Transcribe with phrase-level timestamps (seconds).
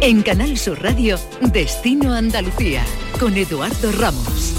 [0.00, 2.84] En Canal Sur Radio, Destino Andalucía,
[3.18, 4.54] con Eduardo Ramos.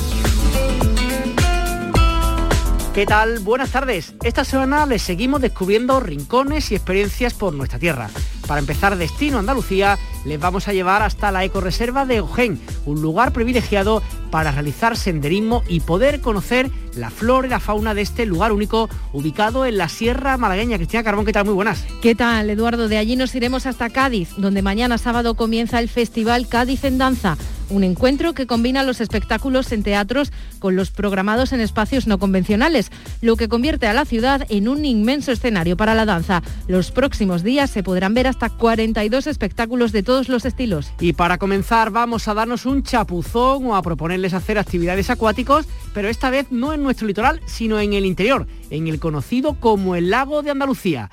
[2.95, 3.39] ¿Qué tal?
[3.39, 4.15] Buenas tardes.
[4.23, 8.09] Esta semana les seguimos descubriendo rincones y experiencias por nuestra tierra.
[8.47, 13.31] Para empezar Destino Andalucía, les vamos a llevar hasta la ecoreserva de Ojén, un lugar
[13.31, 18.51] privilegiado para realizar senderismo y poder conocer la flora y la fauna de este lugar
[18.51, 20.77] único ubicado en la Sierra Malagueña.
[20.77, 21.45] Cristina Carbón, ¿qué tal?
[21.45, 21.85] Muy buenas.
[22.01, 22.87] ¿Qué tal, Eduardo?
[22.87, 27.37] De allí nos iremos hasta Cádiz, donde mañana sábado comienza el Festival Cádiz en Danza
[27.69, 32.91] un encuentro que combina los espectáculos en teatros con los programados en espacios no convencionales,
[33.21, 36.41] lo que convierte a la ciudad en un inmenso escenario para la danza.
[36.67, 40.91] Los próximos días se podrán ver hasta 42 espectáculos de todos los estilos.
[40.99, 46.09] Y para comenzar vamos a darnos un chapuzón o a proponerles hacer actividades acuáticos, pero
[46.09, 50.09] esta vez no en nuestro litoral, sino en el interior, en el conocido como el
[50.09, 51.09] lago de Andalucía.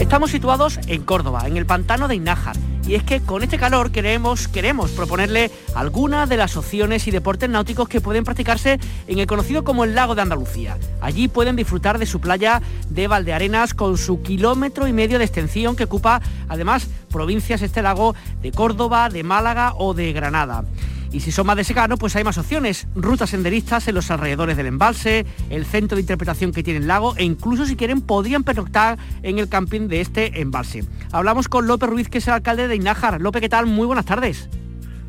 [0.00, 2.56] Estamos situados en Córdoba, en el pantano de Inájar.
[2.88, 7.50] Y es que con este calor queremos, queremos proponerle algunas de las opciones y deportes
[7.50, 10.78] náuticos que pueden practicarse en el conocido como el lago de Andalucía.
[11.02, 15.76] Allí pueden disfrutar de su playa de Valdearenas con su kilómetro y medio de extensión
[15.76, 20.64] que ocupa además provincias este lago de Córdoba, de Málaga o de Granada.
[21.12, 22.86] Y si son más de secano, pues hay más opciones.
[22.94, 27.16] Rutas senderistas en los alrededores del embalse, el centro de interpretación que tiene el lago
[27.16, 30.84] e incluso si quieren podrían pernoctar en el camping de este embalse.
[31.10, 33.20] Hablamos con López Ruiz, que es el alcalde de Inájar.
[33.20, 33.66] López, ¿qué tal?
[33.66, 34.48] Muy buenas tardes.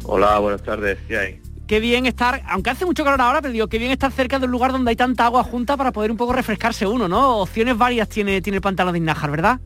[0.04, 0.98] Hola, buenas tardes.
[1.08, 1.42] ¿Qué hay?
[1.68, 4.46] Qué bien estar, aunque hace mucho calor ahora, pero digo, qué bien estar cerca de
[4.46, 7.38] un lugar donde hay tanta agua junta para poder un poco refrescarse uno, ¿no?
[7.38, 9.62] Opciones varias tiene, tiene el pantano de Inájar, ¿verdad?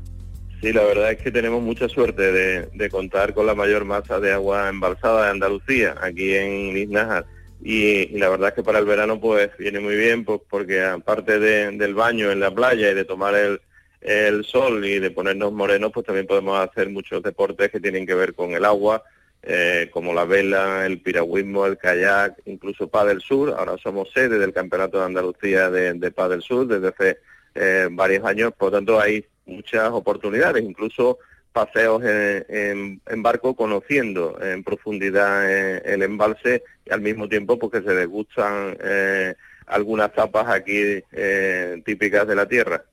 [0.61, 2.31] Sí, la verdad es que tenemos mucha suerte
[2.71, 7.25] de, contar con la mayor masa de agua embalsada de Andalucía, aquí en Isnájar.
[7.61, 11.39] Y, la verdad es que para el verano pues viene muy bien, pues porque aparte
[11.39, 16.05] del baño en la playa y de tomar el, sol y de ponernos morenos, pues
[16.05, 19.03] también podemos hacer muchos deportes que tienen que ver con el agua,
[19.43, 23.55] eh, como la vela, el piragüismo, el kayak, incluso del Sur.
[23.57, 27.17] Ahora somos sede del Campeonato de Andalucía de, de del Sur desde hace
[27.55, 31.19] eh, varios años, por lo tanto hay muchas oportunidades, incluso
[31.55, 37.93] paseos en, barco conociendo en profundidad eh, el embalse y al mismo tiempo porque se
[37.93, 39.35] degustan eh,
[39.65, 42.83] algunas tapas aquí eh, típicas de la tierra.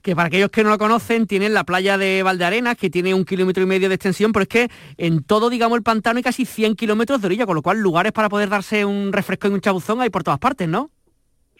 [0.00, 3.26] Que para aquellos que no lo conocen, tienen la playa de Valdearenas, que tiene un
[3.26, 6.46] kilómetro y medio de extensión, pero es que en todo, digamos, el pantano hay casi
[6.46, 9.60] 100 kilómetros de orilla, con lo cual lugares para poder darse un refresco y un
[9.60, 10.90] chabuzón hay por todas partes, ¿no?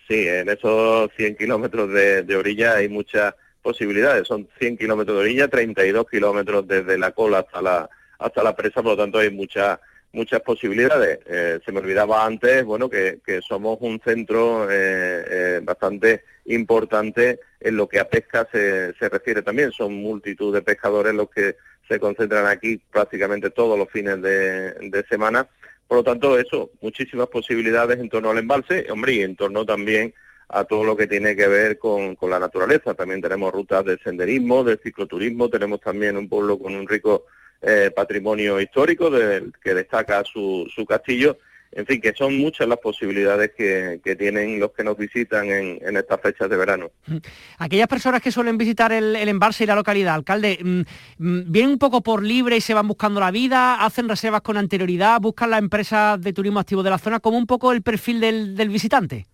[0.09, 4.27] Sí, en esos 100 kilómetros de orilla hay muchas posibilidades.
[4.27, 8.83] Son 100 kilómetros de orilla, 32 kilómetros desde la cola hasta la, hasta la presa,
[8.83, 9.79] por lo tanto hay muchas
[10.13, 11.21] muchas posibilidades.
[11.27, 17.77] Eh, se me olvidaba antes, bueno, que, somos un centro eh, eh, bastante importante en
[17.77, 19.73] lo que a pesca se, se refiere también.
[19.73, 21.57] Son multitud de pescadores los que
[21.89, 25.49] se concentran aquí prácticamente todos los fines de, de semana.
[25.89, 30.15] Por lo tanto, eso, muchísimas posibilidades en torno al embalse, hombre, y en torno también
[30.53, 32.95] a todo lo que tiene que ver con, la naturaleza.
[32.95, 37.25] También tenemos rutas de senderismo, de cicloturismo, tenemos también un pueblo con un rico
[37.63, 41.39] eh, patrimonio histórico del que destaca su, su castillo.
[41.75, 46.21] En fin, que son muchas las posibilidades que, tienen los que nos visitan en, estas
[46.21, 46.91] fechas de verano.
[47.07, 47.17] Mm.
[47.59, 50.81] Aquellas personas que suelen visitar el, embalse y la localidad, alcalde, mm,
[51.17, 53.83] mm, ¿vienen un poco por libre y se van buscando la vida?
[53.83, 55.19] ¿Hacen reservas con anterioridad?
[55.19, 57.21] ¿Buscan las empresas de turismo activo de la zona?
[57.21, 59.27] como un poco el perfil del, del visitante?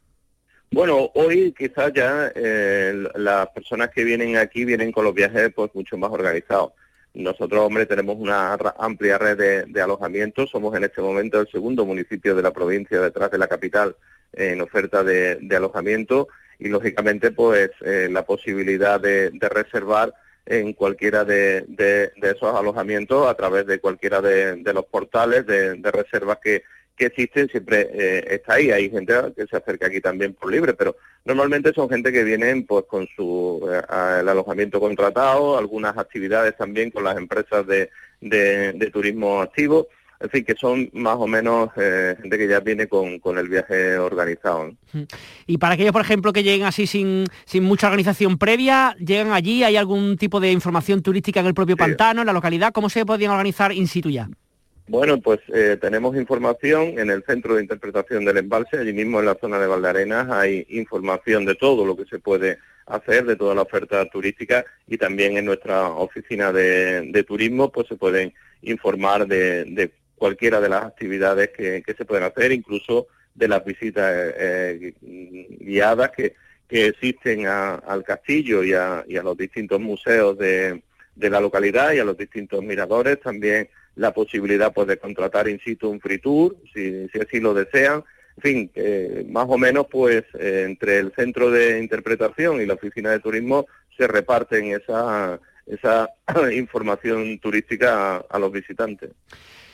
[0.71, 5.75] Bueno, hoy quizás ya eh, las personas que vienen aquí vienen con los viajes pues
[5.75, 6.73] mucho más organizados.
[7.15, 10.51] Nosotros, hombre, tenemos una amplia red de, alojamientos.
[10.51, 13.97] Somos en este momento el segundo municipio de la provincia detrás de la capital
[14.33, 20.15] en oferta de, alojamiento y, lógicamente, pues eh, la posibilidad de, reservar
[20.45, 21.65] en cualquiera de,
[22.23, 26.63] esos alojamientos a través de cualquiera de, los portales de, reservas que,
[26.99, 28.71] que existen siempre eh, está ahí.
[28.71, 32.67] Hay gente que se acerca aquí también por libre, pero normalmente son gente que vienen
[32.67, 37.91] pues con su eh, el alojamiento contratado, algunas actividades también con las empresas de,
[38.21, 39.89] de, turismo activo.
[40.21, 43.49] En fin, que son más o menos eh, gente que ya viene con, con el
[43.49, 44.73] viaje organizado.
[45.47, 49.63] Y para aquellos, por ejemplo, que lleguen así sin, sin mucha organización previa, llegan allí,
[49.63, 52.73] ¿hay algún tipo de información turística en el propio pantano, en la localidad?
[52.73, 54.29] ¿Cómo se podrían organizar in situ ya?
[54.89, 59.27] Bueno, pues eh, tenemos información en el centro de interpretación del embalse, allí mismo en
[59.27, 63.55] la zona de Valdearenas hay información de todo lo que se puede hacer, de toda
[63.55, 68.33] la oferta turística y también en nuestra oficina de, turismo pues se pueden
[68.63, 74.95] informar de, cualquiera de las actividades que, se pueden hacer, incluso de las visitas eh,
[75.03, 76.35] guiadas que,
[76.67, 80.83] que existen al castillo y a, y a, los distintos museos de,
[81.15, 83.21] de, la localidad y a los distintos miradores.
[83.21, 83.69] También
[83.99, 88.05] la posibilidad pues, de contratar in situ un free tour, si, si así lo desean.
[88.37, 88.71] En fin,
[89.31, 93.67] más o menos pues entre el centro de interpretación y la oficina de turismo
[93.97, 96.09] se reparten esa, esa
[96.53, 99.11] información turística a los visitantes.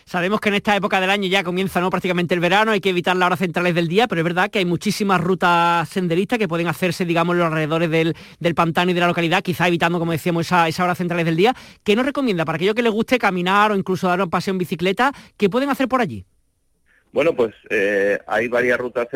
[0.07, 1.89] Sabemos que en esta época del año ya comienza ¿no?
[1.91, 4.59] prácticamente el verano, hay que evitar las horas centrales del día, pero es verdad que
[4.59, 9.01] hay muchísimas rutas senderistas que pueden hacerse, digamos, en los alrededores del, pantano y de
[9.01, 11.55] la localidad, quizá evitando, como decíamos, esa, esa hora centrales del día.
[11.83, 14.59] ¿Qué nos recomienda para aquellos que les guste caminar o incluso dar un paseo en
[14.59, 15.13] bicicleta?
[15.37, 16.27] ¿Qué pueden hacer por allí?
[17.15, 19.07] Bueno, pues eh, hay varias rutas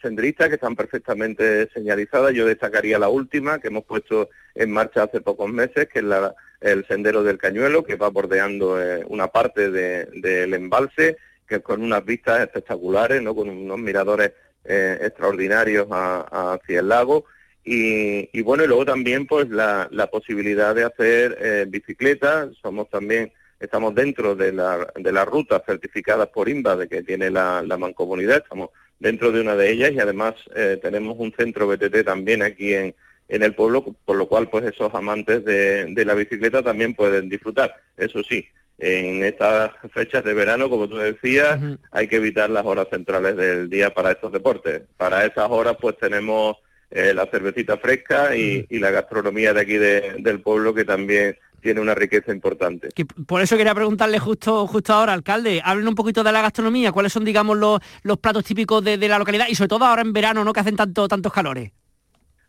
[0.00, 2.32] senderistas que están perfectamente señalizadas.
[2.32, 6.34] Yo destacaría la última que hemos puesto en marcha hace pocos meses, que es la,
[6.62, 12.02] el Sendero del Cañuelo, que va bordeando eh, una parte del embalse, que con unas
[12.06, 13.34] vistas espectaculares, ¿no?
[13.34, 14.32] con unos miradores
[14.64, 17.26] eh, extraordinarios hacia el lago.
[17.66, 22.48] Y, bueno, y luego también pues la, posibilidad de hacer bicicleta.
[22.62, 23.30] Somos también
[23.62, 28.38] estamos dentro de la, de las rutas certificadas por INVA de que tiene la, mancomunidad,
[28.38, 32.74] estamos dentro de una de ellas y además eh, tenemos un centro BTT también aquí
[32.74, 32.94] en,
[33.28, 37.74] en el pueblo, por lo cual pues esos amantes de, la bicicleta también pueden disfrutar.
[37.96, 38.46] Eso sí,
[38.78, 41.58] en estas fechas de verano, como tú decías,
[41.92, 44.82] hay que evitar las horas centrales del día para estos deportes.
[44.96, 46.56] Para esas horas pues tenemos
[46.92, 51.94] eh, la cervecita fresca y, la gastronomía de aquí del pueblo que también tiene una
[51.94, 52.88] riqueza importante.
[53.26, 57.12] por eso quería preguntarle justo, justo ahora, alcalde, hablen un poquito de la gastronomía, cuáles
[57.12, 60.44] son, digamos, los, los platos típicos de, la localidad y sobre todo ahora en verano,
[60.44, 60.52] ¿no?
[60.52, 61.70] Que hacen tanto, tantos calores.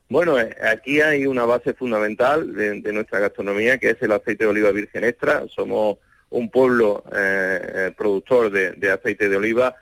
[0.09, 4.49] Bueno, eh, aquí hay una base fundamental de, nuestra gastronomía que es el aceite de
[4.49, 5.45] oliva virgen extra.
[5.47, 5.97] Somos
[6.29, 9.75] un pueblo eh, eh, productor de, aceite de oliva.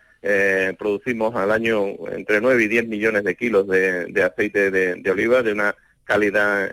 [0.78, 5.52] Producimos al año entre 9 y 10 millones de kilos de, aceite de, oliva de
[5.52, 6.70] una calidad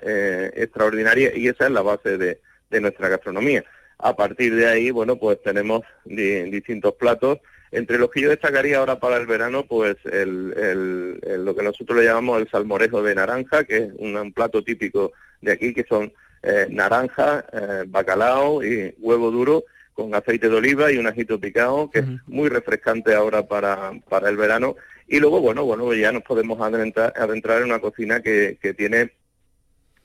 [0.54, 2.40] extraordinaria y esa es la base de,
[2.70, 3.64] de nuestra gastronomía.
[3.98, 7.38] A partir de ahí, bueno, pues tenemos distintos platos,
[7.70, 12.04] entre los que yo destacaría ahora para el verano, pues el, lo que nosotros le
[12.04, 16.12] llamamos el salmorejo de naranja, que es un, plato típico de aquí, que son
[16.42, 19.64] eh, naranja, eh, bacalao y huevo duro
[19.98, 24.28] con aceite de oliva y un ajito picado, que es muy refrescante ahora para, para
[24.28, 24.76] el verano.
[25.08, 29.10] Y luego, bueno, bueno, ya nos podemos adentrar, adentrar en una cocina que, que tiene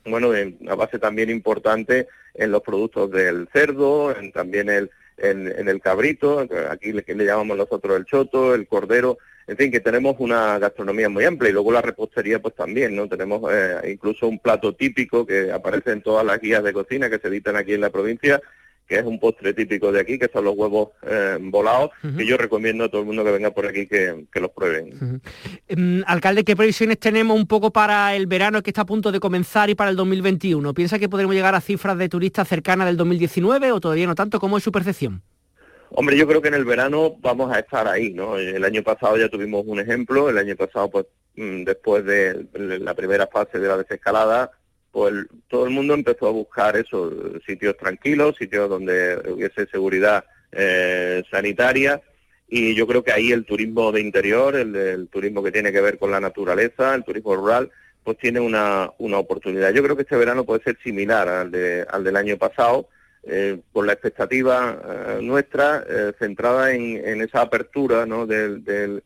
[0.06, 5.70] bueno, en una base también importante en los productos del cerdo, en, también el, en,
[5.70, 10.16] el cabrito, aquí le, le llamamos nosotros el choto, el cordero, en fin, que tenemos
[10.18, 13.08] una gastronomía muy amplia y luego la repostería pues también, ¿no?
[13.08, 17.20] Tenemos eh, incluso un plato típico que aparece en todas las guías de cocina que
[17.20, 18.42] se editan aquí en la provincia,
[18.88, 22.38] que es un postre típico de aquí, que son los huevos eh, volados, que yo
[22.38, 25.22] recomiendo a todo el mundo que venga por aquí que, los prueben.
[25.68, 29.20] Em, alcalde, ¿qué previsiones tenemos un poco para el verano que está a punto de
[29.20, 30.74] comenzar y para el 2021?
[30.74, 34.40] ¿Piensa que podremos llegar a cifras de turistas cercanas del 2019 o todavía no tanto?
[34.40, 35.22] ¿Cómo es su percepción?
[35.96, 38.38] Hombre, yo creo que en el verano vamos a estar ahí, ¿no?
[38.38, 42.48] El año pasado ya tuvimos un ejemplo, el año pasado, pues, mm, después de
[42.80, 44.52] la primera fase de la desescalada,
[44.94, 45.12] pues
[45.48, 47.12] todo el mundo empezó a buscar eso,
[47.48, 52.00] sitios tranquilos, sitios donde hubiese seguridad eh, sanitaria
[52.48, 55.98] y yo creo que ahí el turismo de interior, el, turismo que tiene que ver
[55.98, 57.72] con la naturaleza, el turismo rural,
[58.04, 59.74] pues tiene una, una oportunidad.
[59.74, 62.88] Yo creo que este verano puede ser similar al, de, al del año pasado,
[63.24, 65.84] eh, con la expectativa eh, nuestra
[66.20, 68.28] centrada en, en, esa apertura, ¿no?
[68.28, 69.04] del, del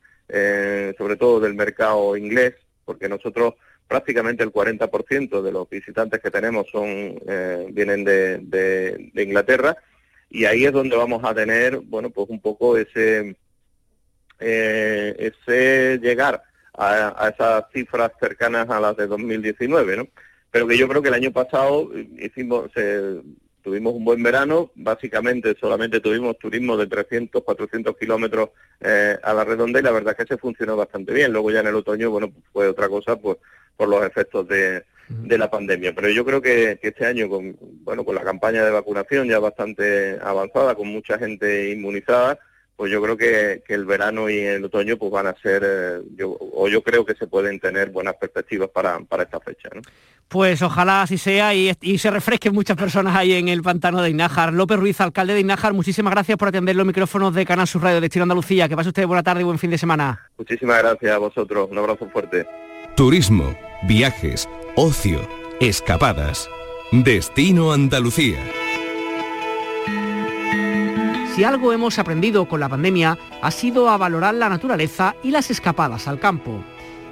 [0.98, 3.54] sobre todo del mercado inglés, porque nosotros
[3.88, 9.78] prácticamente el 40% de los visitantes que tenemos son eh, vienen de, de, Inglaterra
[10.30, 13.36] y ahí es donde vamos a tener bueno pues un poco ese
[14.40, 20.08] eh, ese llegar a, esas cifras cercanas a las de 2019 no
[20.52, 21.90] pero que yo creo que el año pasado
[22.20, 22.70] hicimos
[23.68, 29.44] tuvimos un buen verano básicamente solamente tuvimos turismo de 300 400 kilómetros eh, a la
[29.44, 32.10] redonda y la verdad es que se funcionó bastante bien luego ya en el otoño
[32.10, 33.36] bueno pues fue otra cosa pues
[33.76, 35.94] por los efectos de, la pandemia.
[35.94, 40.18] Pero yo creo que, este año, con, bueno, con la campaña de vacunación ya bastante
[40.22, 42.40] avanzada, con mucha gente inmunizada,
[42.78, 46.38] pues yo creo que, el verano y el otoño pues van a ser, eh, yo,
[46.40, 49.68] o yo creo que se pueden tener buenas perspectivas para, para esta fecha.
[49.74, 49.82] ¿no?
[50.28, 54.54] Pues ojalá así sea y, se refresquen muchas personas ahí en el pantano de Inájar.
[54.54, 58.00] López Ruiz, alcalde de Inájar, muchísimas gracias por atender los micrófonos de Canal Sur Radio
[58.00, 58.70] de Estilo Andalucía.
[58.70, 60.30] Que pase usted buena tarde y buen fin de semana.
[60.38, 61.70] Muchísimas gracias a vosotros.
[61.72, 62.46] Un abrazo fuerte.
[62.96, 65.28] Turismo viajes, ocio,
[65.60, 66.50] escapadas.
[66.92, 68.67] Destino Andalucía.
[71.38, 75.52] Si algo hemos aprendido con la pandemia ha sido a valorar la naturaleza y las
[75.52, 76.64] escapadas al campo.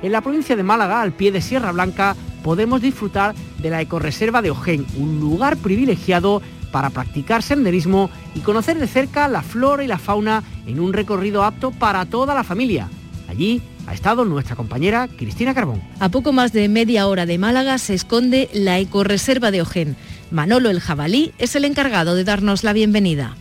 [0.02, 4.42] En la provincia de Málaga, al pie de Sierra Blanca, podemos disfrutar de la ecoreserva
[4.42, 6.42] de Ojén, un lugar privilegiado
[6.72, 11.44] para practicar senderismo y conocer de cerca la flora y la fauna en un recorrido
[11.44, 12.90] apto para toda la familia.
[13.30, 15.84] Allí ha estado nuestra compañera Cristina Carbón.
[16.00, 19.96] A poco más de media hora de Málaga se esconde la ecoreserva de Ojén.
[20.32, 23.36] Manolo el Jabalí es el encargado de darnos la bienvenida.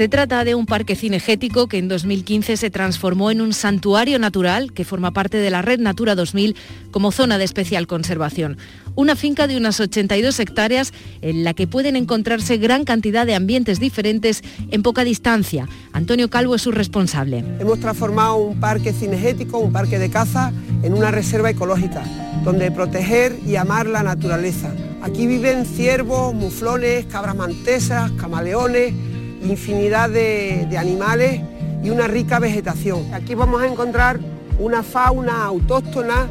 [0.00, 4.72] Se trata de un parque cinegético que en 2015 se transformó en un santuario natural
[4.72, 6.56] que forma parte de la Red Natura 2000
[6.90, 8.56] como zona de especial conservación.
[8.94, 13.78] Una finca de unas 82 hectáreas en la que pueden encontrarse gran cantidad de ambientes
[13.78, 15.68] diferentes en poca distancia.
[15.92, 17.44] Antonio Calvo es su responsable.
[17.58, 20.50] Hemos transformado un parque cinegético, un parque de caza,
[20.82, 22.02] en una reserva ecológica,
[22.42, 24.72] donde proteger y amar la naturaleza.
[25.02, 28.94] Aquí viven ciervos, muflones, cabras mantesas, camaleones
[29.42, 31.40] infinidad de, animales
[31.82, 33.12] y una rica vegetación.
[33.14, 34.20] Aquí vamos a encontrar
[34.58, 36.28] una fauna autóctona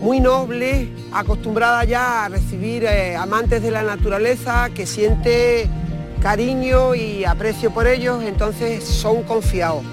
[0.00, 5.68] muy noble, acostumbrada ya a recibir eh, amantes de la naturaleza, que siente
[6.20, 9.84] cariño y aprecio por ellos, entonces son confiados.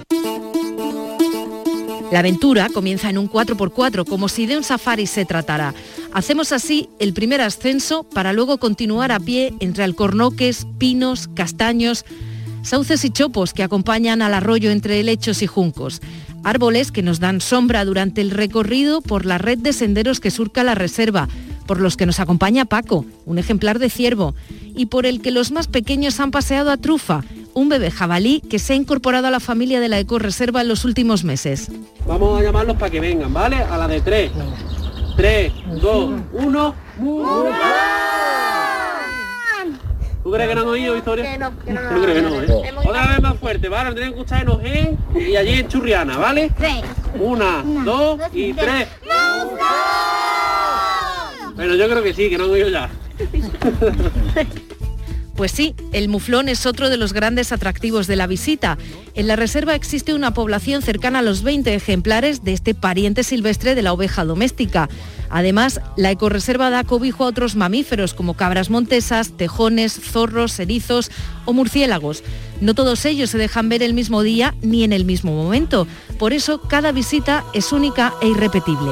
[2.11, 5.73] La aventura comienza en un 4x4, como si de un safari se tratara.
[6.11, 12.03] Hacemos así el primer ascenso para luego continuar a pie entre alcornoques, pinos, castaños,
[12.63, 16.01] sauces y chopos que acompañan al arroyo entre helechos y juncos,
[16.43, 20.63] árboles que nos dan sombra durante el recorrido por la red de senderos que surca
[20.63, 21.27] la reserva,
[21.67, 24.35] por los que nos acompaña Paco, un ejemplar de ciervo,
[24.75, 28.59] y por el que los más pequeños han paseado a Trufa, un bebé jabalí que
[28.59, 31.69] se ha incorporado a la familia de la ecoreserva en los últimos meses.
[32.07, 33.57] Vamos a llamarlos para que vengan, ¿vale?
[33.57, 34.31] A la de tres.
[35.17, 35.51] Tres,
[35.81, 36.73] dos, uno.
[40.23, 41.31] ¿Tú crees que no han oído, Victoria?
[41.31, 41.81] Que no, que no.
[41.81, 42.73] ¿Tú crees que no, eh?
[42.85, 43.89] Otra vez más fuerte, ¿vale?
[43.89, 46.51] Lo tienen que escuchar en Ojén y allí en Churriana, ¿vale?
[46.55, 46.83] Tres.
[47.19, 48.87] Una, dos, y tres.
[51.55, 52.89] Bueno, yo creo que sí, que no han oído ya.
[55.41, 58.77] Pues sí, el muflón es otro de los grandes atractivos de la visita.
[59.15, 63.73] En la reserva existe una población cercana a los 20 ejemplares de este pariente silvestre
[63.73, 64.87] de la oveja doméstica.
[65.31, 71.09] Además, la ecoreserva da cobijo a otros mamíferos como cabras montesas, tejones, zorros, erizos
[71.45, 72.21] o murciélagos.
[72.59, 75.87] No todos ellos se dejan ver el mismo día ni en el mismo momento.
[76.19, 78.91] Por eso, cada visita es única e irrepetible.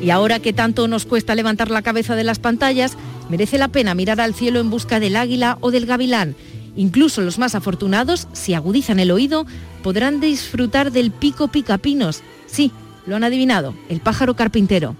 [0.00, 2.96] Y ahora que tanto nos cuesta levantar la cabeza de las pantallas,
[3.28, 6.36] merece la pena mirar al cielo en busca del águila o del gavilán.
[6.76, 9.46] Incluso los más afortunados, si agudizan el oído,
[9.82, 12.22] podrán disfrutar del pico picapinos.
[12.46, 12.72] Sí,
[13.06, 14.96] lo han adivinado, el pájaro carpintero.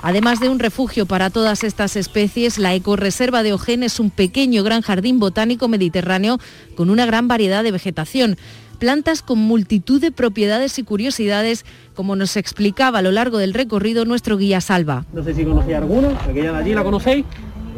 [0.00, 4.62] Además de un refugio para todas estas especies, la ecoreserva de Ojén es un pequeño
[4.62, 6.38] gran jardín botánico mediterráneo
[6.76, 8.38] con una gran variedad de vegetación
[8.78, 14.04] plantas con multitud de propiedades y curiosidades, como nos explicaba a lo largo del recorrido
[14.04, 15.04] nuestro guía Salva.
[15.12, 17.26] No sé si conocéis alguno, aquella de allí la conocéis.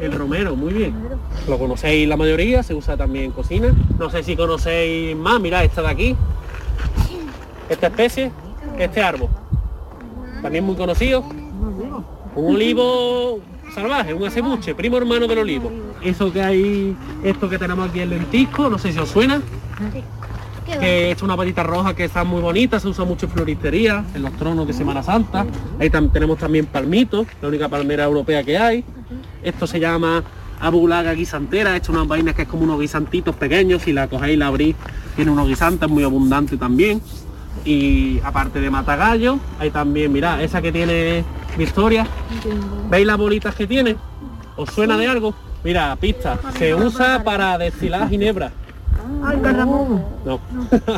[0.00, 0.94] El romero, muy bien.
[1.46, 3.74] Lo conocéis la mayoría, se usa también en cocina.
[3.98, 6.16] No sé si conocéis más, mirad esta de aquí.
[7.68, 8.30] Esta especie,
[8.78, 9.28] este árbol.
[10.42, 11.22] También muy conocido.
[12.34, 13.40] Un olivo
[13.74, 15.70] salvaje, un acebuche, primo hermano del olivo.
[16.02, 19.42] Eso que hay, esto que tenemos aquí el lentisco, no sé si os suena
[20.78, 24.22] que es una patita roja que está muy bonita, se usa mucho en floristería, en
[24.22, 25.46] los tronos de Semana Santa.
[25.78, 28.84] Ahí tenemos también palmitos, la única palmera europea que hay.
[29.42, 30.22] Esto se llama
[30.60, 34.36] abulaga guisantera, hecho unas vainas que es como unos guisantitos pequeños, si la cogéis y
[34.36, 34.76] la abrís,
[35.16, 37.00] tiene unos guisantes muy abundantes también.
[37.64, 41.24] Y aparte de matagallo, hay también, mirad, esa que tiene
[41.56, 42.06] Victoria.
[42.88, 43.96] ¿Veis las bolitas que tiene?
[44.56, 45.34] ¿Os suena de algo?
[45.64, 48.52] Mira, pista, se usa para destilar ginebra.
[50.24, 50.40] No.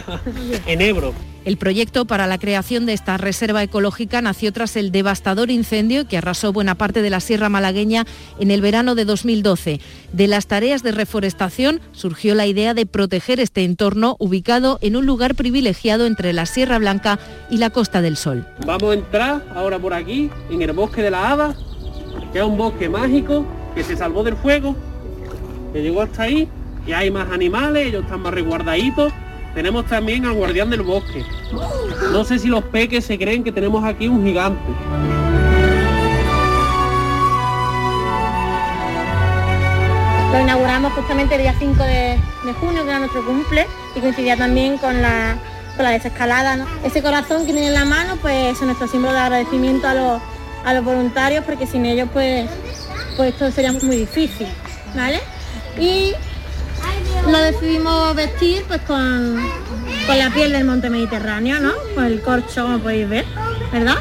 [0.67, 1.15] en Ebro.
[1.45, 6.17] El proyecto para la creación de esta reserva ecológica nació tras el devastador incendio que
[6.17, 8.07] arrasó buena parte de la Sierra Malagueña
[8.39, 9.81] en el verano de 2012.
[10.13, 15.05] De las tareas de reforestación surgió la idea de proteger este entorno ubicado en un
[15.05, 17.19] lugar privilegiado entre la Sierra Blanca
[17.51, 18.47] y la Costa del Sol.
[18.65, 21.57] Vamos a entrar ahora por aquí, en el bosque de la Hada,
[22.33, 24.77] que es un bosque mágico que se salvó del fuego,
[25.73, 26.49] que llegó hasta ahí
[26.87, 29.13] y hay más animales, ellos están más resguardaditos.
[29.55, 31.25] Tenemos también al guardián del bosque.
[32.11, 34.63] No sé si los peques se creen que tenemos aquí un gigante.
[40.33, 42.19] Lo inauguramos justamente el día 5 de,
[42.59, 45.37] junio, que era nuestro cumple, y coincidía también con la
[45.77, 46.67] con la desescalada.
[46.85, 50.23] Ese corazón que tienen en la mano, pues es nuestro símbolo de agradecimiento a los,
[50.65, 52.49] a los voluntarios, porque sin ellos pues,
[53.17, 54.47] pues esto sería muy difícil,
[54.95, 55.21] ¿vale?
[55.79, 56.15] Y
[57.33, 59.41] lo decidimos vestir pues con,
[60.07, 61.73] con la piel del monte Mediterráneo, ¿no?
[61.95, 63.25] Con el corcho, como podéis ver,
[63.73, 63.97] ¿verdad?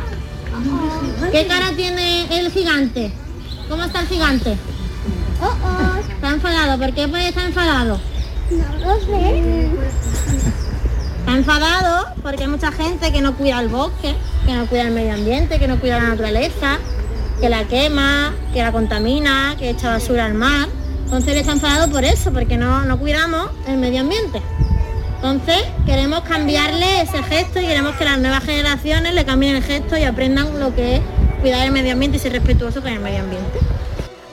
[1.32, 3.14] ¿Qué cara tiene el gigante?
[3.70, 4.58] ¿Cómo está el gigante?
[6.14, 6.78] Está enfadado.
[6.78, 8.02] ¿Por qué puede estar enfadado?
[8.52, 9.70] No lo sé.
[11.20, 14.14] Está enfadado porque hay mucha gente que no cuida el bosque,
[14.46, 16.80] que no cuida el medio ambiente, que no cuida la naturaleza,
[17.40, 20.68] que la quema, que la contamina, que echa basura al mar.
[21.12, 24.42] Entonces él está enfadado por eso, porque no, no cuidamos el medio ambiente.
[25.16, 29.98] Entonces queremos cambiarle ese gesto y queremos que las nuevas generaciones le cambien el gesto
[29.98, 31.02] y aprendan lo que es
[31.42, 33.60] cuidar el medio ambiente y ser respetuoso con el medio ambiente.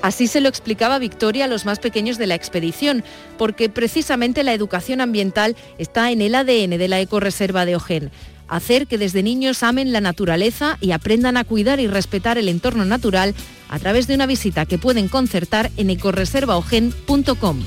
[0.02, 3.02] Así se lo explicaba Victoria a los más pequeños de la expedición,
[3.38, 8.12] porque precisamente la educación ambiental está en el ADN de la ecoreserva de Ojén.
[8.46, 12.84] Hacer que desde niños amen la naturaleza y aprendan a cuidar y respetar el entorno
[12.84, 13.34] natural
[13.68, 17.62] a través de una visita que pueden concertar en ecoreservaogen.com.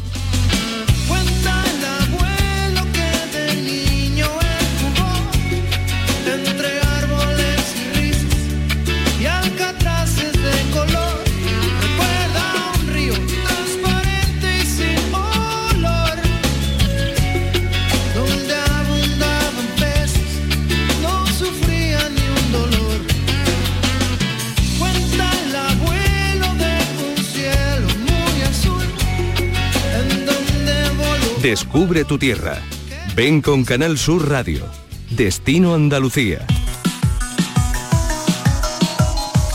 [31.42, 32.62] Descubre tu tierra.
[33.16, 34.64] Ven con Canal Sur Radio.
[35.10, 36.46] Destino Andalucía.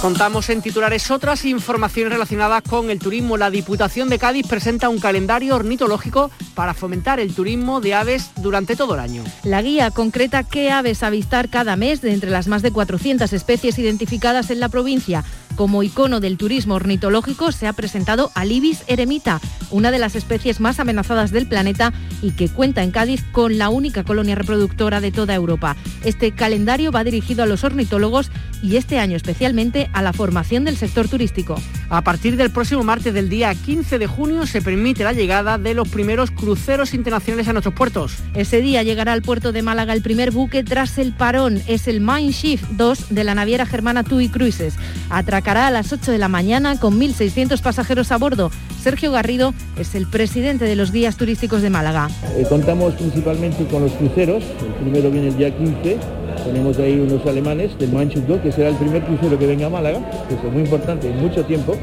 [0.00, 3.36] Contamos en titulares otras informaciones relacionadas con el turismo.
[3.36, 8.74] La Diputación de Cádiz presenta un calendario ornitológico para fomentar el turismo de aves durante
[8.74, 9.22] todo el año.
[9.44, 13.78] La guía concreta qué aves avistar cada mes de entre las más de 400 especies
[13.78, 15.24] identificadas en la provincia.
[15.56, 20.60] Como icono del turismo ornitológico se ha presentado al ibis eremita, una de las especies
[20.60, 25.12] más amenazadas del planeta y que cuenta en Cádiz con la única colonia reproductora de
[25.12, 25.74] toda Europa.
[26.04, 28.30] Este calendario va dirigido a los ornitólogos
[28.62, 31.56] y este año especialmente a la formación del sector turístico.
[31.88, 35.72] A partir del próximo martes del día 15 de junio se permite la llegada de
[35.72, 38.16] los primeros cruceros internacionales a nuestros puertos.
[38.34, 41.62] Ese día llegará al puerto de Málaga el primer buque tras el parón.
[41.68, 44.74] Es el Mindshift 2 de la naviera germana TUI Cruises.
[45.10, 48.50] Atracará a las 8 de la mañana con 1.600 pasajeros a bordo.
[48.82, 52.08] Sergio Garrido es el presidente de los guías turísticos de Málaga.
[52.36, 54.42] Eh, contamos principalmente con los cruceros.
[54.42, 55.98] El primero viene el día 15.
[56.44, 59.70] Tenemos ahí unos alemanes del Manchuk 2, que será el primer crucero que venga a
[59.70, 61.75] Málaga, que es muy importante en mucho tiempo.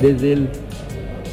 [0.00, 0.48] Desde el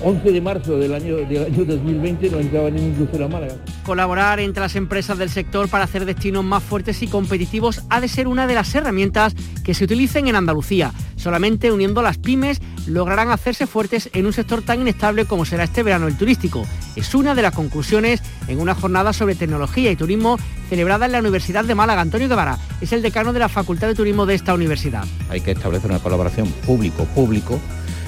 [0.03, 3.55] 11 de marzo del año, del año 2020 no entraba ningún crucero a Málaga.
[3.83, 8.07] Colaborar entre las empresas del sector para hacer destinos más fuertes y competitivos ha de
[8.07, 10.91] ser una de las herramientas que se utilicen en Andalucía.
[11.15, 15.81] Solamente uniendo las pymes lograrán hacerse fuertes en un sector tan inestable como será este
[15.81, 16.65] verano el turístico.
[16.95, 20.37] Es una de las conclusiones en una jornada sobre tecnología y turismo
[20.69, 22.01] celebrada en la Universidad de Málaga.
[22.01, 25.05] Antonio Guevara es el decano de la Facultad de Turismo de esta universidad.
[25.29, 27.59] Hay que establecer una colaboración público-público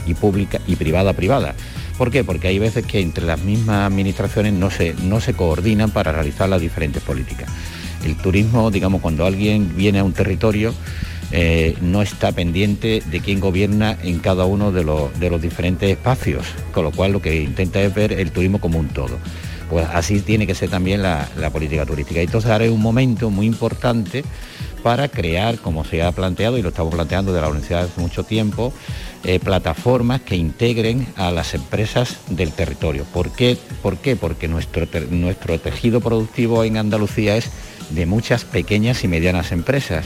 [0.05, 1.55] y pública y privada-privada.
[1.97, 2.23] ¿Por qué?
[2.23, 6.47] Porque hay veces que entre las mismas administraciones no se, no se coordinan para realizar
[6.47, 7.49] las diferentes políticas.
[8.05, 10.73] El turismo, digamos, cuando alguien viene a un territorio,
[11.31, 15.89] eh, no está pendiente de quién gobierna en cada uno de los, de los diferentes
[15.89, 19.17] espacios, con lo cual lo que intenta es ver el turismo como un todo.
[19.69, 22.21] Pues así tiene que ser también la, la política turística.
[22.21, 24.23] Entonces ahora es un momento muy importante
[24.83, 28.23] para crear, como se ha planteado y lo estamos planteando de la universidad hace mucho
[28.23, 28.73] tiempo,
[29.23, 33.03] eh, plataformas que integren a las empresas del territorio.
[33.05, 33.57] ¿Por qué?
[33.81, 34.15] ¿Por qué?
[34.15, 37.49] Porque nuestro, nuestro tejido productivo en Andalucía es
[37.89, 40.05] de muchas pequeñas y medianas empresas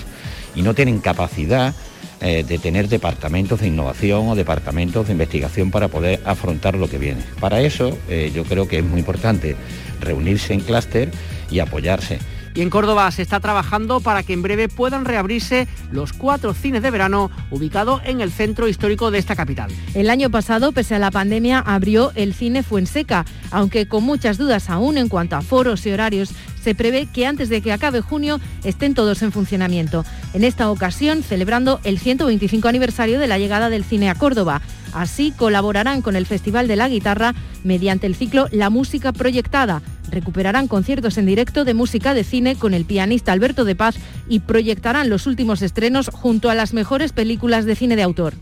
[0.56, 1.74] y no tienen capacidad
[2.22, 6.98] eh, de tener departamentos de innovación o departamentos de investigación para poder afrontar lo que
[6.98, 7.22] viene.
[7.40, 9.58] Para eso eh, yo creo que es muy importante
[10.00, 11.12] reunirse en clúster
[11.52, 12.20] y apoyarse.
[12.56, 16.82] Y en Córdoba se está trabajando para que en breve puedan reabrirse los cuatro cines
[16.84, 19.72] de verano ubicados en el centro histórico de esta capital.
[19.94, 24.70] El año pasado, pese a la pandemia, abrió el cine Fuenseca, aunque con muchas dudas
[24.70, 26.32] aún en cuanto a foros y horarios,
[26.63, 30.06] se prevé que antes de que acabe junio estén todos en funcionamiento.
[30.34, 34.62] En esta ocasión, celebrando el 125 aniversario de la llegada del cine a Córdoba.
[34.94, 39.82] Así colaborarán con el Festival de la Guitarra mediante el ciclo La Música Proyectada.
[40.13, 43.95] Recuperarán conciertos en directo de música de cine con el pianista Alberto de Paz
[44.30, 48.36] y proyectarán los últimos estrenos junto a las mejores películas de cine de autor.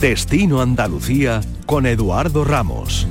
[0.00, 3.06] Destino Andalucía con Eduardo Ramos.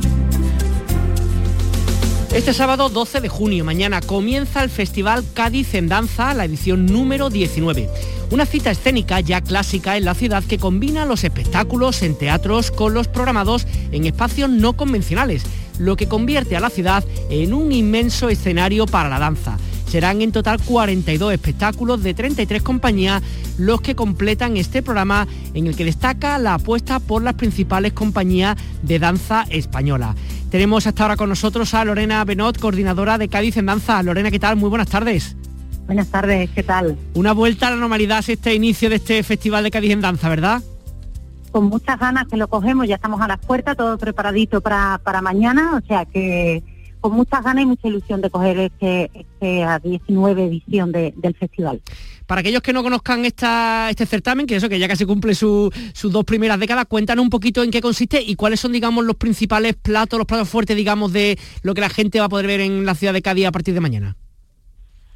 [2.33, 7.29] Este sábado 12 de junio, mañana, comienza el Festival Cádiz en Danza, la edición número
[7.29, 7.87] 19.
[8.31, 12.95] Una cita escénica ya clásica en la ciudad que combina los espectáculos en teatros con
[12.95, 15.43] los programados en espacios no convencionales,
[15.77, 19.59] lo que convierte a la ciudad en un inmenso escenario para la danza.
[19.87, 23.21] Serán en total 42 espectáculos de 33 compañías
[23.59, 28.57] los que completan este programa en el que destaca la apuesta por las principales compañías
[28.81, 30.15] de danza española.
[30.53, 34.03] Tenemos hasta ahora con nosotros a Lorena Benot, coordinadora de Cádiz en Danza.
[34.03, 34.55] Lorena, ¿qué tal?
[34.55, 35.35] Muy buenas tardes.
[35.87, 36.95] Buenas tardes, ¿qué tal?
[37.15, 40.61] Una vuelta a la normalidad este inicio de este Festival de Cádiz en Danza, ¿verdad?
[41.51, 45.23] Con muchas ganas que lo cogemos, ya estamos a las puertas, todo preparadito para, para
[45.23, 46.61] mañana, o sea que
[47.03, 51.35] con muchas ganas y mucha ilusión de coger este, este a 19 edición de- del
[51.35, 51.81] festival.
[52.25, 55.69] Para aquellos que no conozcan esta, este certamen, que eso que ya casi cumple su-
[55.93, 59.17] sus dos primeras décadas, cuéntanos un poquito en qué consiste y cuáles son, digamos, los
[59.17, 62.61] principales platos, los platos fuertes, digamos, de lo que la gente va a poder ver
[62.61, 64.15] en la ciudad de Cádiz a partir de mañana.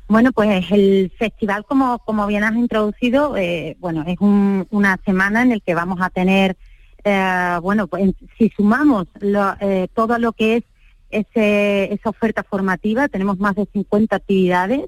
[0.10, 5.42] Bueno, pues el festival, como, como bien has introducido, eh, bueno, es un- una semana
[5.42, 6.58] en el que vamos a tener,
[7.06, 10.64] eh, bueno, pues si sumamos lo- eh, todo lo que es
[11.10, 14.82] ese- esa oferta formativa, tenemos más de 50 actividades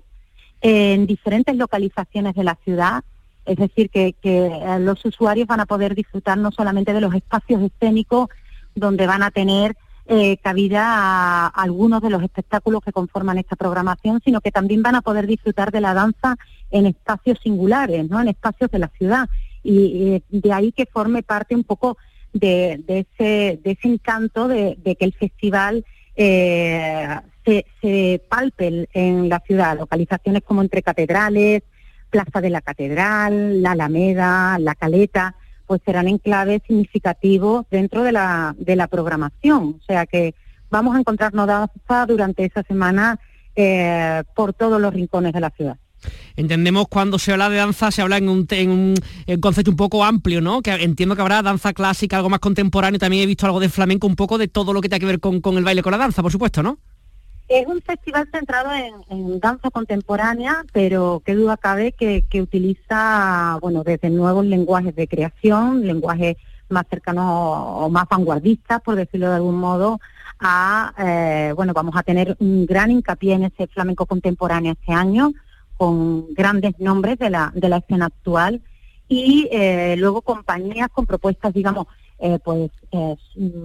[0.62, 3.04] en diferentes localizaciones de la ciudad,
[3.46, 7.62] es decir, que, eh, los usuarios van a poder disfrutar no solamente de los espacios
[7.64, 8.30] escénicos
[8.76, 9.76] donde van a tener
[10.12, 14.96] eh, cabida a algunos de los espectáculos que conforman esta programación, sino que también van
[14.96, 16.36] a poder disfrutar de la danza
[16.72, 18.20] en espacios singulares, ¿no?
[18.20, 19.30] en espacios de la ciudad.
[19.62, 21.96] Y eh, de ahí que forme parte un poco
[22.34, 25.86] de, ese, de ese encanto de que el festival
[26.22, 31.64] eh, se, se palpe en la ciudad, localizaciones como entre catedrales,
[32.10, 38.54] Plaza de la Catedral, la Alameda, la Caleta, pues serán enclaves significativos dentro de la,
[38.58, 39.78] de la programación.
[39.80, 40.36] O sea que
[40.70, 41.48] vamos a encontrarnos
[42.08, 43.18] durante esa semana
[43.56, 45.78] eh, por todos los rincones de la ciudad.
[46.36, 48.96] Entendemos cuando se habla de danza, se habla en un,
[49.42, 50.62] concepto un poco amplio, ¿no?
[50.62, 54.08] Que entiendo que habrá danza clásica, algo más contemporáneo, también he visto algo de flamenco,
[54.08, 56.22] un poco de todo lo que tenga que ver con, el baile, con la danza,
[56.22, 56.78] por supuesto, ¿no?
[57.48, 58.70] Es un festival centrado
[59.10, 65.08] en, danza contemporánea, pero qué duda cabe que, que utiliza, bueno, desde nuevos lenguajes de
[65.08, 66.38] creación, lenguajes
[66.70, 70.00] más cercanos o más vanguardistas, por decirlo de algún modo,
[70.40, 75.34] a, eh, bueno, vamos a tener un gran hincapié en ese flamenco contemporáneo este año,
[75.80, 78.62] con grandes nombres de la, de la escena actual,
[79.08, 81.88] y eh, luego compañías con propuestas, digamos,
[82.20, 83.16] eh, pues eh,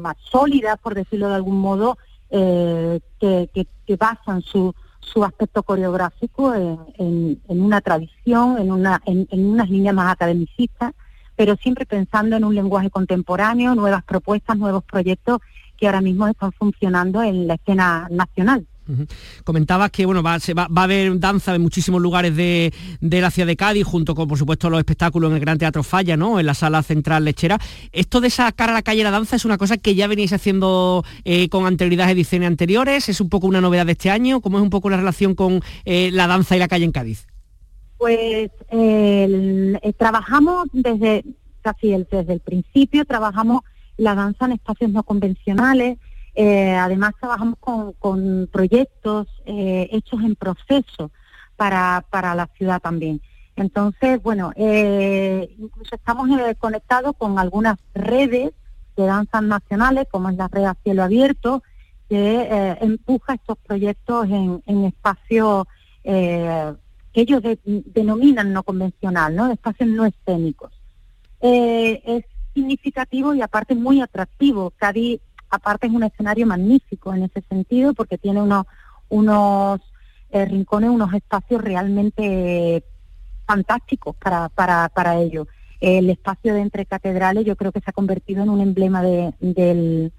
[0.00, 1.98] más sólidas, por decirlo de algún modo,
[2.30, 9.02] eh, que, que- basan su, su aspecto coreográfico en, en- en una tradición, en, una,
[9.06, 10.92] en, en unas líneas más academicistas,
[11.36, 15.40] pero siempre pensando en un lenguaje contemporáneo, nuevas propuestas, nuevos proyectos
[15.76, 18.66] que ahora mismo están funcionando en la escena nacional.
[19.44, 23.46] Comentabas que bueno va, va, a haber danza en muchísimos lugares de, de la ciudad
[23.46, 26.38] de Cádiz, junto con por supuesto los espectáculos en el Gran Teatro Falla, ¿no?
[26.38, 27.58] En la sala central lechera.
[27.92, 31.04] Esto de sacar a la calle la danza es una cosa que ya veníais haciendo
[31.24, 34.40] eh, con anterioridad ediciones anteriores, es un poco una novedad de este año.
[34.40, 37.26] ¿Cómo es un poco la relación con eh, la danza y la calle en Cádiz?
[37.98, 41.24] Pues eh, trabajamos desde
[41.62, 43.62] casi desde el principio, trabajamos
[43.96, 45.98] la danza en espacios no convencionales,
[46.34, 51.10] eh, además trabajamos con, proyectos eh, hechos en proceso
[51.56, 53.20] para, para la ciudad también.
[53.56, 58.52] Entonces, bueno, eh, incluso estamos conectados con algunas redes
[58.96, 61.62] de danzas nacionales, como es la red a cielo abierto,
[62.08, 65.66] que empuja estos proyectos en, espacios
[66.02, 66.76] que
[67.14, 69.50] ellos de- denominan no convencional, ¿no?
[69.50, 70.72] espacios no escénicos.
[71.40, 74.72] Es significativo y aparte muy atractivo.
[74.76, 75.20] Cádiz,
[75.54, 78.66] aparte es un escenario magnífico en ese sentido porque tiene unos,
[79.08, 79.80] unos
[80.30, 82.84] eh, rincones, unos espacios realmente
[83.46, 85.46] fantásticos para, para, para ello.
[85.80, 89.34] El espacio de entre catedrales yo creo que se ha convertido en un emblema de-
[89.40, 90.12] del,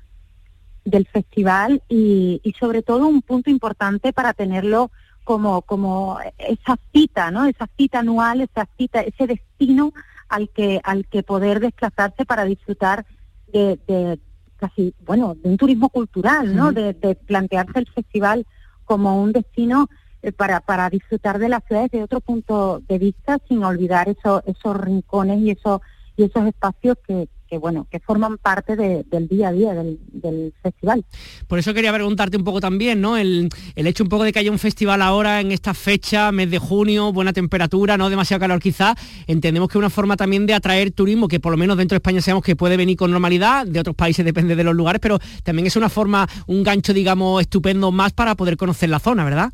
[0.84, 4.92] del festival y, y sobre todo un punto importante para tenerlo
[5.24, 7.46] como, como esa cita, ¿no?
[7.46, 9.92] Esa cita anual, esa cita, ese destino
[10.30, 13.06] al que, al que poder desplazarse para disfrutar
[13.52, 14.20] de, de
[14.58, 16.72] casi, bueno, de un turismo cultural, ¿no?
[16.72, 18.46] De, de plantearse el festival
[18.86, 19.88] como un destino
[20.22, 24.42] eh, para, para disfrutar de la ciudad desde otro punto de vista sin olvidar esos,
[24.46, 25.82] esos rincones y esos,
[26.18, 30.00] y esos espacios que, que bueno, que forman parte de- del día a día del,
[30.12, 31.06] del festival.
[31.48, 33.18] Por eso quería preguntarte un poco también, ¿no?
[33.18, 36.50] El, el hecho un poco de que haya un festival ahora en esta fecha, mes
[36.52, 38.96] de junio, buena temperatura, no demasiado calor quizá,
[39.28, 41.98] entendemos que es una forma también de atraer turismo, que por lo menos dentro de
[41.98, 45.20] España sabemos que puede venir con normalidad, de otros países depende de los lugares, pero
[45.44, 49.52] también es una forma, un gancho, digamos, estupendo más para poder conocer la zona, ¿verdad?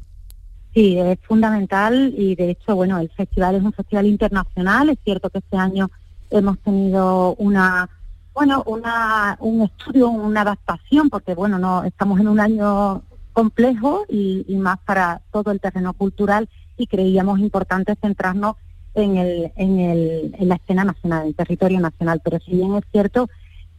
[0.73, 4.89] Sí, es fundamental y de hecho, bueno, el festival es un festival internacional.
[4.89, 5.91] Es cierto que este año
[6.32, 7.89] hemos tenido una,
[8.34, 14.46] bueno, una, un estudio, una adaptación, porque bueno, no estamos en un año complejo y,
[14.58, 18.56] más para todo el terreno cultural y creíamos importante centrarnos
[18.94, 22.22] en el, en el, en la escena nacional, en el territorio nacional.
[22.24, 23.30] Pero si bien es cierto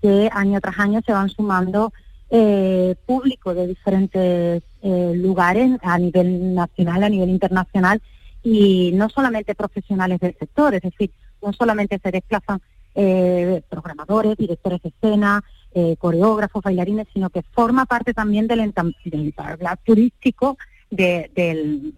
[0.00, 1.92] que año tras año se van sumando
[2.30, 8.00] eh, público de diferentes eh, lugares a nivel nacional, a nivel internacional,
[8.42, 11.12] y no solamente profesionales del sector, es decir,
[11.42, 12.60] no solamente se desplazan
[12.94, 15.42] eh, programadores, directores de escena,
[15.74, 20.58] eh, coreógrafos, bailarines, sino que forma parte también del, entam- del entablar turístico
[20.90, 21.94] de- del,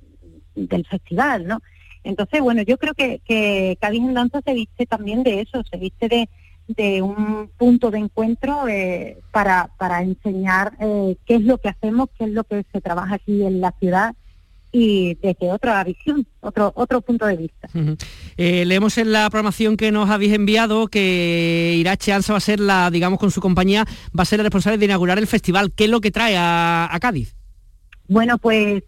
[0.88, 1.60] festival, ¿no?
[2.04, 5.76] Entonces, bueno, yo creo que, que Cádiz en Danza se viste también de eso, se
[5.78, 6.28] viste de,
[6.68, 12.24] de un punto de encuentro eh, para, para enseñar qué es lo que hacemos, qué
[12.24, 14.14] es lo que se trabaja aquí en la ciudad
[14.76, 17.68] y desde otra visión, otro, otro punto de vista.
[18.36, 22.58] Eh, leemos en la programación que nos habéis enviado que Irache Ansa va a ser
[22.58, 23.84] la, digamos, con su compañía,
[24.18, 25.70] va a ser la responsable de inaugurar el festival.
[25.70, 27.36] ¿Qué es lo que trae a, a Cádiz?
[28.08, 28.82] Bueno, pues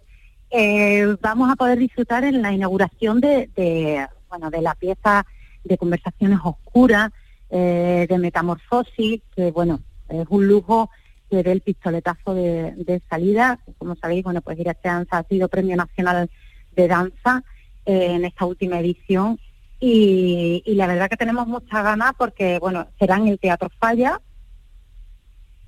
[0.51, 5.25] eh, vamos a poder disfrutar en la inauguración de, de, bueno, de la pieza
[5.63, 7.13] de conversaciones oscuras,
[7.49, 10.91] eh, de metamorfosis, que bueno, es un lujo
[11.31, 13.59] que dé el pistoletazo de, salida.
[13.79, 16.31] Como sabéis, bueno, pues Irache Danza ha sido Premio Nacional
[16.75, 17.43] de Danza
[17.85, 19.39] eh, en esta última edición
[19.79, 24.21] y, la verdad que tenemos muchas ganas porque, bueno, será en el Teatro Falla,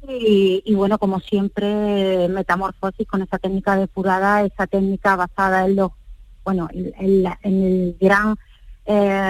[0.06, 5.90] y, bueno, como siempre, metamorfosis con esa técnica depurada, esa técnica basada en los,
[6.44, 6.94] bueno, en,
[7.42, 8.36] en el gran
[8.86, 9.20] eh,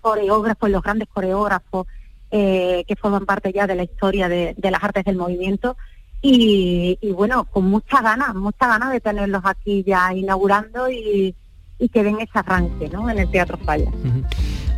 [0.00, 1.86] coreógrafo, en los grandes coreógrafos
[2.30, 5.76] eh, que forman parte ya de la historia de, las artes del movimiento.
[6.22, 11.34] Y, bueno, con muchas ganas, muchas ganas de tenerlos aquí ya inaugurando y,
[11.92, 13.90] que den ese arranque en el Teatro Falla.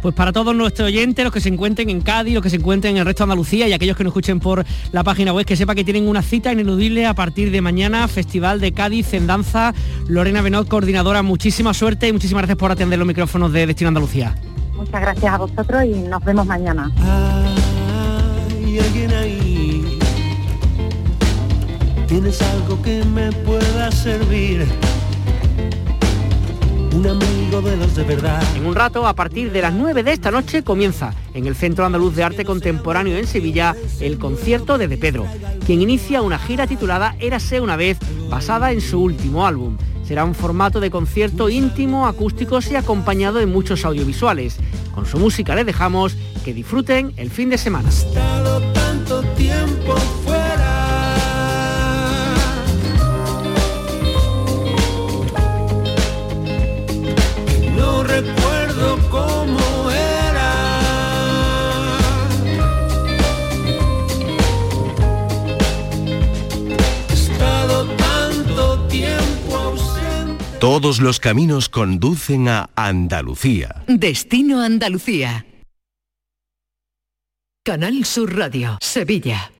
[0.03, 2.95] Pues para todos nuestros oyentes, los que se encuentren en Cádiz, los que se encuentren
[2.95, 5.55] en el resto de Andalucía y aquellos que nos escuchen por la página web, que
[5.55, 9.75] sepa que tienen una cita ineludible a partir de mañana, Festival de Cádiz en Danza.
[10.09, 14.35] Lorena Benot, coordinadora, muchísima suerte y muchísimas gracias por atender los micrófonos de Destino Andalucía.
[14.83, 16.90] Muchas gracias a vosotros y nos vemos mañana.
[18.51, 19.99] Hay alguien ahí.
[22.09, 24.66] Tienes algo que me pueda servir.
[26.97, 28.42] Un amigo de los de verdad.
[28.57, 31.87] En un rato, a partir de las 9 de esta noche, comienza en el Centro
[31.87, 35.27] Andaluz de Arte Contemporáneo en Sevilla el concierto de De Pedro,
[35.64, 39.77] quien inicia una gira titulada Érase una vez, basada en su último álbum.
[40.12, 44.59] Será un formato de concierto íntimo, acústicos y acompañado de muchos audiovisuales.
[44.94, 47.88] Con su música les dejamos que disfruten el fin de semana.
[70.62, 73.83] Todos los caminos conducen a Andalucía.
[73.88, 75.44] Destino Andalucía.
[77.64, 79.51] Canal Sur Radio, Sevilla.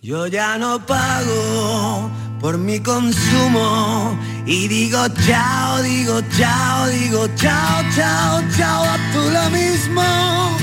[0.00, 2.08] Yo ya no pago
[2.40, 9.50] por mi consumo y digo chao, digo chao, digo chao, chao, chao, a tú lo
[9.50, 10.56] mismo.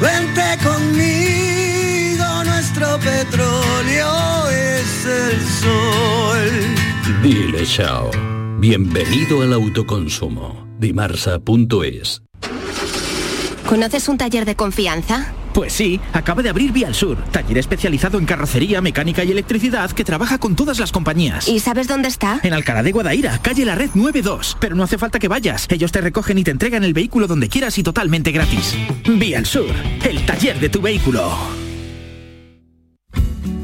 [0.00, 7.20] Vente conmigo, nuestro petróleo es el sol.
[7.20, 8.29] Dile chao.
[8.60, 10.68] Bienvenido al autoconsumo.
[10.78, 12.20] Dimarsa.es.
[13.66, 15.32] ¿Conoces un taller de confianza?
[15.54, 19.90] Pues sí, acaba de abrir Vía al Sur, taller especializado en carrocería, mecánica y electricidad
[19.92, 21.48] que trabaja con todas las compañías.
[21.48, 22.38] ¿Y sabes dónde está?
[22.42, 24.58] En Alcalá de Guadaira, calle La Red 92.
[24.60, 25.66] Pero no hace falta que vayas.
[25.70, 28.76] Ellos te recogen y te entregan el vehículo donde quieras y totalmente gratis.
[29.06, 29.70] Vía al Sur,
[30.06, 31.32] el taller de tu vehículo.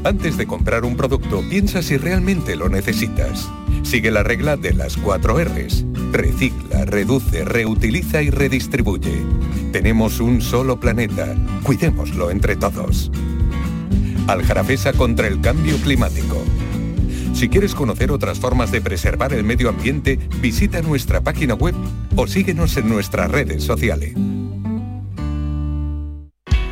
[0.07, 3.51] Antes de comprar un producto, piensa si realmente lo necesitas.
[3.83, 5.83] Sigue la regla de las 4 Rs.
[6.13, 9.25] Recicla, reduce, reutiliza y redistribuye.
[9.73, 11.35] Tenemos un solo planeta.
[11.61, 13.11] Cuidémoslo entre todos.
[14.27, 16.41] Aljarafesa contra el cambio climático.
[17.33, 21.75] Si quieres conocer otras formas de preservar el medio ambiente, visita nuestra página web
[22.15, 24.13] o síguenos en nuestras redes sociales.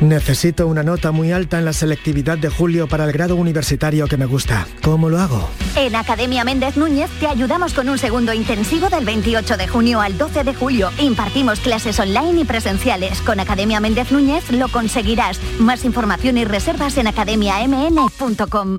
[0.00, 4.18] Necesito una nota muy alta en la selectividad de julio para el grado universitario que
[4.18, 4.66] me gusta.
[4.82, 5.48] ¿Cómo lo hago?
[5.74, 10.18] En Academia Méndez Núñez te ayudamos con un segundo intensivo del 28 de junio al
[10.18, 10.90] 12 de julio.
[10.98, 13.22] Impartimos clases online y presenciales.
[13.22, 15.40] Con Academia Méndez Núñez lo conseguirás.
[15.58, 18.78] Más información y reservas en academiamn.com.